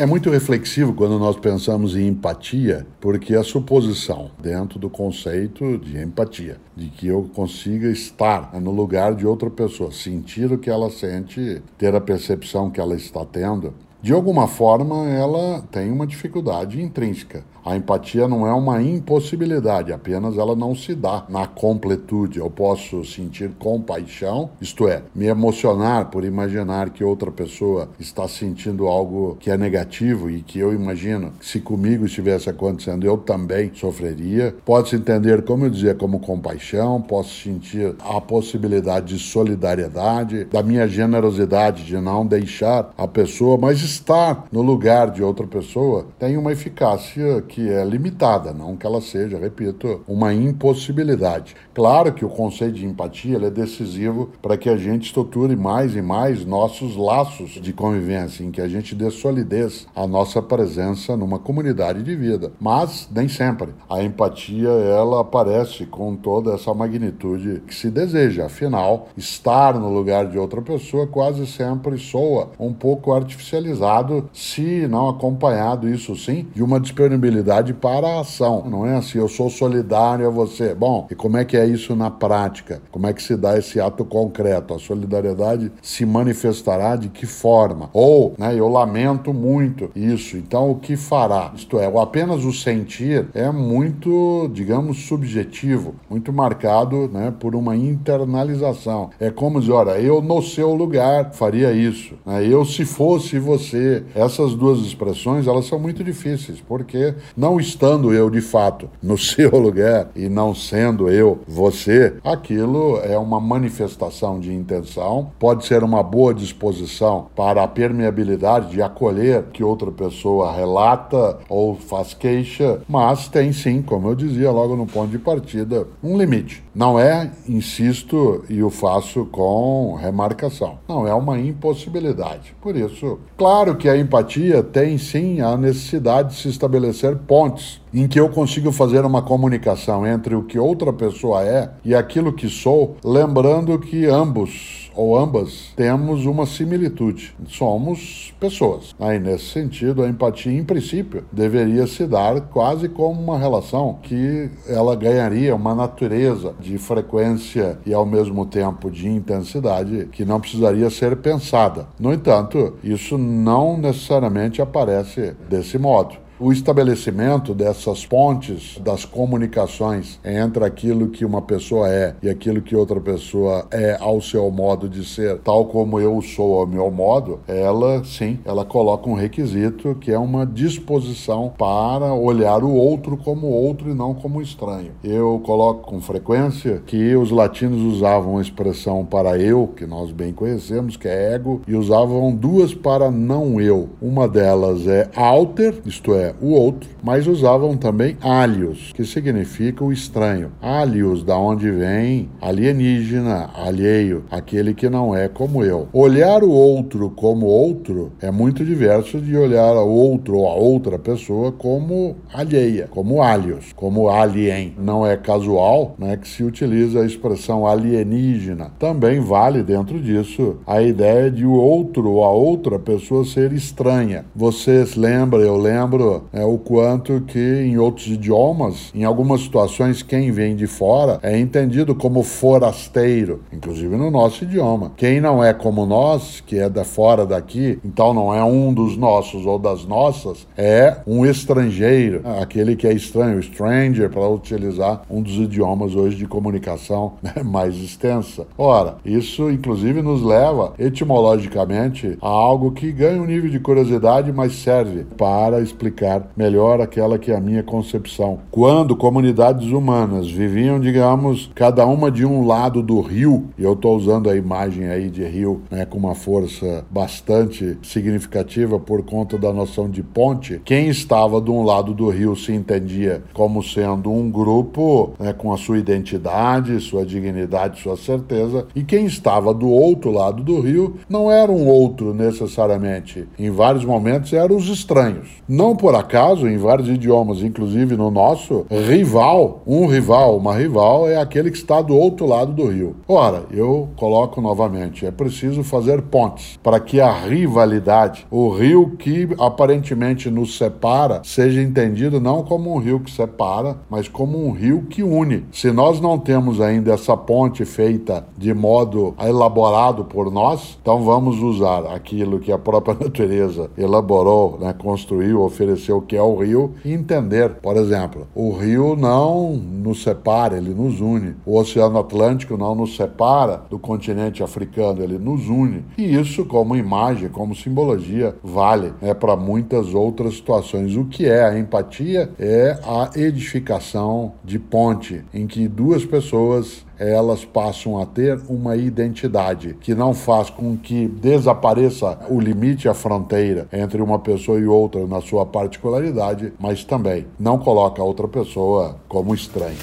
É 0.00 0.06
muito 0.06 0.30
reflexivo 0.30 0.94
quando 0.94 1.18
nós 1.18 1.34
pensamos 1.34 1.96
em 1.96 2.06
empatia, 2.06 2.86
porque 3.00 3.34
a 3.34 3.42
suposição 3.42 4.30
dentro 4.40 4.78
do 4.78 4.88
conceito 4.88 5.76
de 5.76 6.00
empatia, 6.00 6.56
de 6.76 6.86
que 6.86 7.08
eu 7.08 7.28
consiga 7.34 7.88
estar 7.90 8.54
no 8.60 8.70
lugar 8.70 9.16
de 9.16 9.26
outra 9.26 9.50
pessoa, 9.50 9.90
sentir 9.90 10.52
o 10.52 10.56
que 10.56 10.70
ela 10.70 10.88
sente, 10.88 11.60
ter 11.76 11.96
a 11.96 12.00
percepção 12.00 12.70
que 12.70 12.78
ela 12.78 12.94
está 12.94 13.24
tendo, 13.24 13.74
de 14.00 14.12
alguma 14.12 14.46
forma 14.46 15.08
ela 15.08 15.64
tem 15.68 15.90
uma 15.90 16.06
dificuldade 16.06 16.80
intrínseca. 16.80 17.42
A 17.64 17.76
empatia 17.76 18.26
não 18.26 18.46
é 18.46 18.52
uma 18.52 18.82
impossibilidade, 18.82 19.92
apenas 19.92 20.36
ela 20.38 20.56
não 20.56 20.74
se 20.74 20.94
dá 20.94 21.24
na 21.28 21.46
completude. 21.46 22.38
Eu 22.38 22.50
posso 22.50 23.04
sentir 23.04 23.50
compaixão, 23.58 24.50
isto 24.60 24.88
é, 24.88 25.02
me 25.14 25.26
emocionar 25.26 26.06
por 26.06 26.24
imaginar 26.24 26.90
que 26.90 27.04
outra 27.04 27.30
pessoa 27.30 27.88
está 27.98 28.26
sentindo 28.26 28.86
algo 28.86 29.36
que 29.40 29.50
é 29.50 29.56
negativo 29.56 30.30
e 30.30 30.42
que 30.42 30.58
eu 30.58 30.72
imagino 30.72 31.32
que 31.38 31.46
se 31.46 31.60
comigo 31.60 32.06
estivesse 32.06 32.48
acontecendo 32.48 33.04
eu 33.04 33.18
também 33.18 33.70
sofreria. 33.74 34.54
Pode-se 34.64 34.96
entender, 34.96 35.42
como 35.42 35.66
eu 35.66 35.70
dizia, 35.70 35.94
como 35.94 36.20
compaixão, 36.20 37.00
posso 37.00 37.42
sentir 37.42 37.94
a 38.00 38.20
possibilidade 38.20 39.16
de 39.16 39.22
solidariedade, 39.22 40.44
da 40.44 40.62
minha 40.62 40.86
generosidade 40.86 41.84
de 41.84 41.96
não 41.98 42.26
deixar 42.26 42.92
a 42.96 43.06
pessoa, 43.06 43.56
mas 43.58 43.80
estar 43.80 44.46
no 44.50 44.62
lugar 44.62 45.10
de 45.10 45.22
outra 45.22 45.46
pessoa 45.46 46.06
tem 46.18 46.36
uma 46.36 46.52
eficácia 46.52 47.42
que 47.48 47.68
é 47.68 47.84
limitada, 47.84 48.52
não 48.52 48.76
que 48.76 48.86
ela 48.86 49.00
seja, 49.00 49.38
repito, 49.38 50.02
uma 50.06 50.34
impossibilidade. 50.34 51.56
Claro 51.74 52.12
que 52.12 52.24
o 52.24 52.28
conceito 52.28 52.74
de 52.74 52.86
empatia 52.86 53.38
é 53.38 53.50
decisivo 53.50 54.30
para 54.42 54.56
que 54.56 54.68
a 54.68 54.76
gente 54.76 55.06
estruture 55.06 55.56
mais 55.56 55.96
e 55.96 56.02
mais 56.02 56.44
nossos 56.44 56.96
laços 56.96 57.52
de 57.52 57.72
convivência, 57.72 58.44
em 58.44 58.50
que 58.50 58.60
a 58.60 58.68
gente 58.68 58.94
dê 58.94 59.10
solidez 59.10 59.86
à 59.96 60.06
nossa 60.06 60.42
presença 60.42 61.16
numa 61.16 61.38
comunidade 61.38 62.02
de 62.02 62.14
vida. 62.14 62.52
Mas 62.60 63.08
nem 63.10 63.28
sempre. 63.28 63.70
A 63.88 64.02
empatia 64.02 64.68
ela 64.68 65.22
aparece 65.22 65.86
com 65.86 66.14
toda 66.14 66.54
essa 66.54 66.74
magnitude 66.74 67.62
que 67.66 67.74
se 67.74 67.90
deseja. 67.90 68.46
Afinal, 68.46 69.08
estar 69.16 69.78
no 69.78 69.88
lugar 69.88 70.26
de 70.26 70.38
outra 70.38 70.60
pessoa 70.60 71.06
quase 71.06 71.46
sempre 71.46 71.96
soa 71.96 72.50
um 72.58 72.72
pouco 72.72 73.12
artificializado, 73.12 74.28
se 74.32 74.86
não 74.86 75.08
acompanhado, 75.08 75.88
isso 75.88 76.14
sim, 76.14 76.46
de 76.54 76.62
uma 76.62 76.78
disponibilidade 76.78 77.37
solidariedade 77.38 77.74
para 77.74 78.06
a 78.08 78.20
ação. 78.20 78.64
Não 78.68 78.86
é 78.86 78.96
assim, 78.96 79.18
eu 79.18 79.28
sou 79.28 79.48
solidário 79.50 80.26
a 80.26 80.30
você. 80.30 80.74
Bom, 80.74 81.06
e 81.10 81.14
como 81.14 81.36
é 81.36 81.44
que 81.44 81.56
é 81.56 81.66
isso 81.66 81.94
na 81.94 82.10
prática? 82.10 82.82
Como 82.90 83.06
é 83.06 83.12
que 83.12 83.22
se 83.22 83.36
dá 83.36 83.58
esse 83.58 83.80
ato 83.80 84.04
concreto? 84.04 84.74
A 84.74 84.78
solidariedade 84.78 85.70
se 85.82 86.04
manifestará 86.04 86.96
de 86.96 87.08
que 87.08 87.26
forma? 87.26 87.90
Ou, 87.92 88.34
né, 88.38 88.54
eu 88.54 88.68
lamento 88.68 89.32
muito 89.32 89.90
isso, 89.94 90.36
então 90.36 90.70
o 90.70 90.76
que 90.76 90.96
fará? 90.96 91.52
Isto 91.54 91.78
é, 91.78 91.86
apenas 92.00 92.44
o 92.44 92.52
sentir 92.52 93.28
é 93.34 93.50
muito, 93.50 94.50
digamos, 94.52 95.06
subjetivo, 95.06 95.94
muito 96.08 96.32
marcado 96.32 97.08
né, 97.08 97.32
por 97.38 97.54
uma 97.54 97.76
internalização. 97.76 99.10
É 99.20 99.30
como 99.30 99.60
dizer, 99.60 99.72
olha, 99.72 100.00
eu 100.00 100.20
no 100.20 100.42
seu 100.42 100.74
lugar 100.74 101.32
faria 101.32 101.72
isso. 101.72 102.14
Né? 102.24 102.46
Eu, 102.46 102.64
se 102.64 102.84
fosse 102.84 103.38
você. 103.38 104.04
Essas 104.14 104.54
duas 104.54 104.80
expressões, 104.80 105.46
elas 105.46 105.66
são 105.66 105.78
muito 105.78 106.02
difíceis, 106.02 106.60
porque 106.60 107.14
não 107.36 107.58
estando 107.58 108.12
eu 108.12 108.30
de 108.30 108.40
fato 108.40 108.88
no 109.02 109.16
seu 109.18 109.50
lugar 109.58 110.08
e 110.14 110.28
não 110.28 110.54
sendo 110.54 111.08
eu 111.08 111.40
você, 111.46 112.14
aquilo 112.24 112.98
é 113.02 113.18
uma 113.18 113.40
manifestação 113.40 114.38
de 114.38 114.52
intenção, 114.52 115.30
pode 115.38 115.66
ser 115.66 115.82
uma 115.82 116.02
boa 116.02 116.32
disposição 116.34 117.26
para 117.34 117.62
a 117.62 117.68
permeabilidade 117.68 118.70
de 118.70 118.82
acolher 118.82 119.44
que 119.52 119.64
outra 119.64 119.90
pessoa 119.90 120.52
relata 120.52 121.38
ou 121.48 121.74
faz 121.74 122.14
queixa, 122.14 122.80
mas 122.88 123.28
tem 123.28 123.52
sim, 123.52 123.82
como 123.82 124.08
eu 124.08 124.14
dizia 124.14 124.50
logo 124.50 124.76
no 124.76 124.86
ponto 124.86 125.10
de 125.10 125.18
partida, 125.18 125.86
um 126.02 126.16
limite. 126.16 126.62
Não 126.74 126.98
é, 126.98 127.30
insisto, 127.48 128.44
e 128.48 128.62
o 128.62 128.70
faço 128.70 129.26
com 129.26 129.96
remarcação, 129.96 130.78
não 130.88 131.06
é 131.06 131.12
uma 131.12 131.38
impossibilidade. 131.38 132.54
Por 132.60 132.76
isso, 132.76 133.18
claro 133.36 133.76
que 133.76 133.88
a 133.88 133.96
empatia 133.96 134.62
tem 134.62 134.96
sim 134.96 135.40
a 135.40 135.56
necessidade 135.56 136.30
de 136.30 136.40
se 136.40 136.48
estabelecer 136.48 137.17
pontes 137.26 137.80
em 137.92 138.06
que 138.06 138.20
eu 138.20 138.28
consigo 138.28 138.70
fazer 138.70 139.04
uma 139.04 139.22
comunicação 139.22 140.06
entre 140.06 140.34
o 140.34 140.42
que 140.42 140.58
outra 140.58 140.92
pessoa 140.92 141.42
é 141.42 141.70
e 141.84 141.94
aquilo 141.94 142.32
que 142.32 142.48
sou, 142.48 142.96
lembrando 143.04 143.78
que 143.78 144.06
ambos 144.06 144.88
ou 144.98 145.16
ambas 145.16 145.72
temos 145.76 146.26
uma 146.26 146.44
similitude. 146.44 147.32
Somos 147.46 148.34
pessoas. 148.40 148.96
Aí, 148.98 149.20
nesse 149.20 149.44
sentido, 149.44 150.02
a 150.02 150.08
empatia, 150.08 150.52
em 150.52 150.64
princípio, 150.64 151.24
deveria 151.30 151.86
se 151.86 152.04
dar 152.04 152.40
quase 152.40 152.88
como 152.88 153.22
uma 153.22 153.38
relação 153.38 153.96
que 154.02 154.50
ela 154.66 154.96
ganharia 154.96 155.54
uma 155.54 155.72
natureza 155.72 156.52
de 156.58 156.76
frequência 156.78 157.78
e, 157.86 157.94
ao 157.94 158.04
mesmo 158.04 158.44
tempo, 158.44 158.90
de 158.90 159.08
intensidade 159.08 160.08
que 160.10 160.24
não 160.24 160.40
precisaria 160.40 160.90
ser 160.90 161.16
pensada. 161.18 161.86
No 161.98 162.12
entanto, 162.12 162.74
isso 162.82 163.16
não 163.16 163.78
necessariamente 163.78 164.60
aparece 164.60 165.36
desse 165.48 165.78
modo 165.78 166.27
o 166.40 166.52
estabelecimento 166.52 167.54
dessas 167.54 168.06
pontes 168.06 168.78
das 168.78 169.04
comunicações 169.04 170.20
entre 170.24 170.64
aquilo 170.64 171.08
que 171.08 171.24
uma 171.24 171.42
pessoa 171.42 171.88
é 171.88 172.14
e 172.22 172.28
aquilo 172.28 172.62
que 172.62 172.76
outra 172.76 173.00
pessoa 173.00 173.66
é 173.70 173.96
ao 174.00 174.20
seu 174.20 174.50
modo 174.50 174.88
de 174.88 175.04
ser, 175.04 175.38
tal 175.38 175.64
como 175.66 175.98
eu 175.98 176.20
sou 176.22 176.60
ao 176.60 176.66
meu 176.66 176.90
modo, 176.90 177.40
ela 177.46 178.04
sim, 178.04 178.38
ela 178.44 178.64
coloca 178.64 179.08
um 179.08 179.14
requisito 179.14 179.96
que 179.96 180.12
é 180.12 180.18
uma 180.18 180.46
disposição 180.46 181.52
para 181.56 182.14
olhar 182.14 182.62
o 182.62 182.72
outro 182.72 183.16
como 183.16 183.48
outro 183.48 183.90
e 183.90 183.94
não 183.94 184.14
como 184.14 184.40
estranho. 184.40 184.92
Eu 185.02 185.40
coloco 185.44 185.90
com 185.90 186.00
frequência 186.00 186.82
que 186.86 187.14
os 187.16 187.30
latinos 187.30 187.82
usavam 187.82 188.38
a 188.38 188.42
expressão 188.42 189.04
para 189.04 189.38
eu, 189.38 189.68
que 189.76 189.86
nós 189.86 190.12
bem 190.12 190.32
conhecemos, 190.32 190.96
que 190.96 191.08
é 191.08 191.34
ego, 191.34 191.62
e 191.66 191.74
usavam 191.74 192.34
duas 192.34 192.74
para 192.74 193.10
não 193.10 193.60
eu. 193.60 193.88
Uma 194.00 194.28
delas 194.28 194.86
é 194.86 195.08
alter, 195.14 195.74
isto 195.84 196.14
é, 196.14 196.27
o 196.40 196.52
outro, 196.52 196.88
mas 197.02 197.26
usavam 197.26 197.76
também 197.76 198.16
alios, 198.20 198.92
que 198.94 199.04
significa 199.04 199.84
o 199.84 199.92
estranho. 199.92 200.52
Alios, 200.60 201.22
da 201.22 201.36
onde 201.36 201.70
vem 201.70 202.28
alienígena, 202.40 203.50
alheio, 203.54 204.24
aquele 204.30 204.74
que 204.74 204.88
não 204.88 205.14
é 205.14 205.28
como 205.28 205.64
eu. 205.64 205.88
Olhar 205.92 206.42
o 206.42 206.50
outro 206.50 207.10
como 207.10 207.46
outro 207.46 208.12
é 208.20 208.30
muito 208.30 208.64
diverso 208.64 209.20
de 209.20 209.36
olhar 209.36 209.74
o 209.74 209.88
outro 209.88 210.38
ou 210.38 210.48
a 210.48 210.54
outra 210.54 210.98
pessoa 210.98 211.52
como 211.52 212.16
alheia, 212.32 212.88
como 212.90 213.22
alios, 213.22 213.72
como 213.74 214.08
alien. 214.08 214.74
Não 214.78 215.06
é 215.06 215.16
casual 215.16 215.94
né, 215.98 216.16
que 216.16 216.28
se 216.28 216.42
utiliza 216.42 217.00
a 217.00 217.06
expressão 217.06 217.66
alienígena. 217.66 218.72
Também 218.78 219.20
vale 219.20 219.62
dentro 219.62 220.00
disso 220.00 220.56
a 220.66 220.82
ideia 220.82 221.30
de 221.30 221.44
o 221.44 221.52
outro 221.52 222.10
ou 222.10 222.24
a 222.24 222.30
outra 222.30 222.78
pessoa 222.78 223.24
ser 223.24 223.52
estranha. 223.52 224.24
Vocês 224.34 224.96
lembram, 224.96 225.40
eu 225.40 225.56
lembro 225.56 226.17
é, 226.32 226.44
o 226.44 226.58
quanto 226.58 227.20
que 227.22 227.38
em 227.38 227.78
outros 227.78 228.06
idiomas, 228.06 228.90
em 228.94 229.04
algumas 229.04 229.42
situações, 229.42 230.02
quem 230.02 230.30
vem 230.30 230.56
de 230.56 230.66
fora 230.66 231.18
é 231.22 231.38
entendido 231.38 231.94
como 231.94 232.22
forasteiro, 232.22 233.42
inclusive 233.52 233.96
no 233.96 234.10
nosso 234.10 234.44
idioma. 234.44 234.92
Quem 234.96 235.20
não 235.20 235.42
é 235.42 235.52
como 235.52 235.86
nós, 235.86 236.42
que 236.46 236.58
é 236.58 236.68
da 236.68 236.84
fora 236.84 237.26
daqui, 237.26 237.78
então 237.84 238.12
não 238.14 238.34
é 238.34 238.42
um 238.44 238.72
dos 238.72 238.96
nossos 238.96 239.46
ou 239.46 239.58
das 239.58 239.84
nossas, 239.84 240.46
é 240.56 240.98
um 241.06 241.24
estrangeiro, 241.26 242.22
aquele 242.40 242.76
que 242.76 242.86
é 242.86 242.92
estranho, 242.92 243.42
stranger, 243.42 244.10
para 244.10 244.28
utilizar 244.28 245.02
um 245.10 245.22
dos 245.22 245.34
idiomas 245.34 245.94
hoje 245.94 246.16
de 246.16 246.26
comunicação 246.26 247.14
né, 247.22 247.42
mais 247.42 247.76
extensa. 247.76 248.46
Ora, 248.56 248.96
isso 249.04 249.50
inclusive 249.50 250.02
nos 250.02 250.22
leva 250.22 250.74
etimologicamente 250.78 252.16
a 252.20 252.28
algo 252.28 252.72
que 252.72 252.92
ganha 252.92 253.20
um 253.20 253.26
nível 253.26 253.50
de 253.50 253.60
curiosidade, 253.60 254.32
mas 254.32 254.54
serve 254.54 255.04
para 255.16 255.60
explicar 255.60 256.07
melhor 256.36 256.80
aquela 256.80 257.18
que 257.18 257.30
é 257.30 257.36
a 257.36 257.40
minha 257.40 257.62
concepção. 257.62 258.38
Quando 258.50 258.96
comunidades 258.96 259.68
humanas 259.68 260.30
viviam, 260.30 260.78
digamos, 260.78 261.50
cada 261.54 261.84
uma 261.86 262.10
de 262.10 262.24
um 262.24 262.46
lado 262.46 262.82
do 262.82 263.00
rio, 263.00 263.48
e 263.58 263.62
eu 263.62 263.72
estou 263.72 263.96
usando 263.96 264.30
a 264.30 264.36
imagem 264.36 264.88
aí 264.88 265.10
de 265.10 265.24
rio 265.24 265.62
né, 265.70 265.84
com 265.84 265.98
uma 265.98 266.14
força 266.14 266.84
bastante 266.90 267.78
significativa 267.82 268.78
por 268.78 269.02
conta 269.02 269.38
da 269.38 269.52
noção 269.52 269.88
de 269.88 270.02
ponte, 270.02 270.60
quem 270.64 270.88
estava 270.88 271.40
de 271.40 271.50
um 271.50 271.62
lado 271.62 271.92
do 271.92 272.08
rio 272.08 272.36
se 272.36 272.52
entendia 272.52 273.22
como 273.32 273.62
sendo 273.62 274.10
um 274.10 274.30
grupo 274.30 275.12
né, 275.18 275.32
com 275.32 275.52
a 275.52 275.56
sua 275.56 275.78
identidade, 275.78 276.80
sua 276.80 277.04
dignidade, 277.04 277.80
sua 277.80 277.96
certeza, 277.96 278.66
e 278.74 278.82
quem 278.82 279.06
estava 279.06 279.52
do 279.52 279.68
outro 279.68 280.10
lado 280.10 280.42
do 280.42 280.60
rio 280.60 280.96
não 281.08 281.30
era 281.30 281.50
um 281.50 281.66
outro 281.66 282.14
necessariamente. 282.14 283.26
Em 283.38 283.50
vários 283.50 283.84
momentos 283.84 284.32
eram 284.32 284.56
os 284.56 284.68
estranhos. 284.68 285.28
Não 285.48 285.74
por 285.74 285.94
acaso 285.98 286.48
em 286.48 286.56
vários 286.56 286.88
idiomas, 286.88 287.42
inclusive 287.42 287.96
no 287.96 288.10
nosso, 288.10 288.66
rival, 288.70 289.62
um 289.66 289.86
rival, 289.86 290.36
uma 290.36 290.54
rival, 290.54 291.08
é 291.08 291.16
aquele 291.16 291.50
que 291.50 291.56
está 291.56 291.80
do 291.82 291.96
outro 291.96 292.26
lado 292.26 292.52
do 292.52 292.66
rio. 292.66 292.96
Ora, 293.06 293.44
eu 293.50 293.88
coloco 293.96 294.40
novamente, 294.40 295.06
é 295.06 295.10
preciso 295.10 295.62
fazer 295.62 296.02
pontes 296.02 296.58
para 296.62 296.80
que 296.80 297.00
a 297.00 297.12
rivalidade, 297.12 298.26
o 298.30 298.48
rio 298.50 298.96
que 298.98 299.28
aparentemente 299.38 300.30
nos 300.30 300.56
separa, 300.56 301.20
seja 301.24 301.62
entendido 301.62 302.20
não 302.20 302.42
como 302.42 302.74
um 302.74 302.78
rio 302.78 303.00
que 303.00 303.10
separa, 303.10 303.76
mas 303.90 304.08
como 304.08 304.46
um 304.46 304.52
rio 304.52 304.82
que 304.88 305.02
une. 305.02 305.44
Se 305.52 305.70
nós 305.72 306.00
não 306.00 306.18
temos 306.18 306.60
ainda 306.60 306.92
essa 306.92 307.16
ponte 307.16 307.64
feita 307.64 308.26
de 308.36 308.54
modo 308.54 309.14
elaborado 309.20 310.04
por 310.04 310.30
nós, 310.30 310.78
então 310.80 311.02
vamos 311.02 311.40
usar 311.40 311.86
aquilo 311.86 312.38
que 312.38 312.52
a 312.52 312.58
própria 312.58 312.96
natureza 313.00 313.70
elaborou, 313.76 314.58
né, 314.60 314.72
construiu, 314.72 315.42
ofereceu 315.42 315.87
que 316.02 316.16
é 316.16 316.22
o 316.22 316.36
rio, 316.36 316.74
e 316.84 316.92
entender, 316.92 317.54
por 317.62 317.76
exemplo, 317.76 318.26
o 318.34 318.52
rio 318.52 318.94
não 318.96 319.52
nos 319.52 320.02
separa, 320.02 320.56
ele 320.56 320.74
nos 320.74 321.00
une. 321.00 321.34
O 321.46 321.56
Oceano 321.58 321.98
Atlântico 321.98 322.56
não 322.56 322.74
nos 322.74 322.96
separa 322.96 323.62
do 323.70 323.78
continente 323.78 324.42
africano, 324.42 325.02
ele 325.02 325.18
nos 325.18 325.48
une. 325.48 325.84
E 325.96 326.14
isso, 326.14 326.44
como 326.44 326.76
imagem, 326.76 327.28
como 327.28 327.54
simbologia, 327.54 328.34
vale 328.42 328.92
é 329.00 329.14
para 329.14 329.36
muitas 329.36 329.94
outras 329.94 330.34
situações. 330.34 330.96
O 330.96 331.04
que 331.04 331.26
é 331.26 331.44
a 331.44 331.58
empatia? 331.58 332.30
É 332.38 332.78
a 332.84 333.10
edificação 333.16 334.32
de 334.44 334.58
ponte 334.58 335.24
em 335.32 335.46
que 335.46 335.68
duas 335.68 336.04
pessoas 336.04 336.86
elas 336.98 337.44
passam 337.44 338.00
a 338.00 338.06
ter 338.06 338.40
uma 338.48 338.76
identidade 338.76 339.76
que 339.80 339.94
não 339.94 340.12
faz 340.12 340.50
com 340.50 340.76
que 340.76 341.06
desapareça 341.06 342.18
o 342.28 342.40
limite, 342.40 342.88
a 342.88 342.94
fronteira 342.94 343.68
entre 343.72 344.02
uma 344.02 344.18
pessoa 344.18 344.58
e 344.58 344.66
outra 344.66 345.06
na 345.06 345.20
sua 345.20 345.46
particularidade, 345.46 346.52
mas 346.58 346.82
também 346.84 347.26
não 347.38 347.58
coloca 347.58 348.02
a 348.02 348.04
outra 348.04 348.26
pessoa 348.26 348.96
como 349.08 349.32
estranha. 349.34 349.76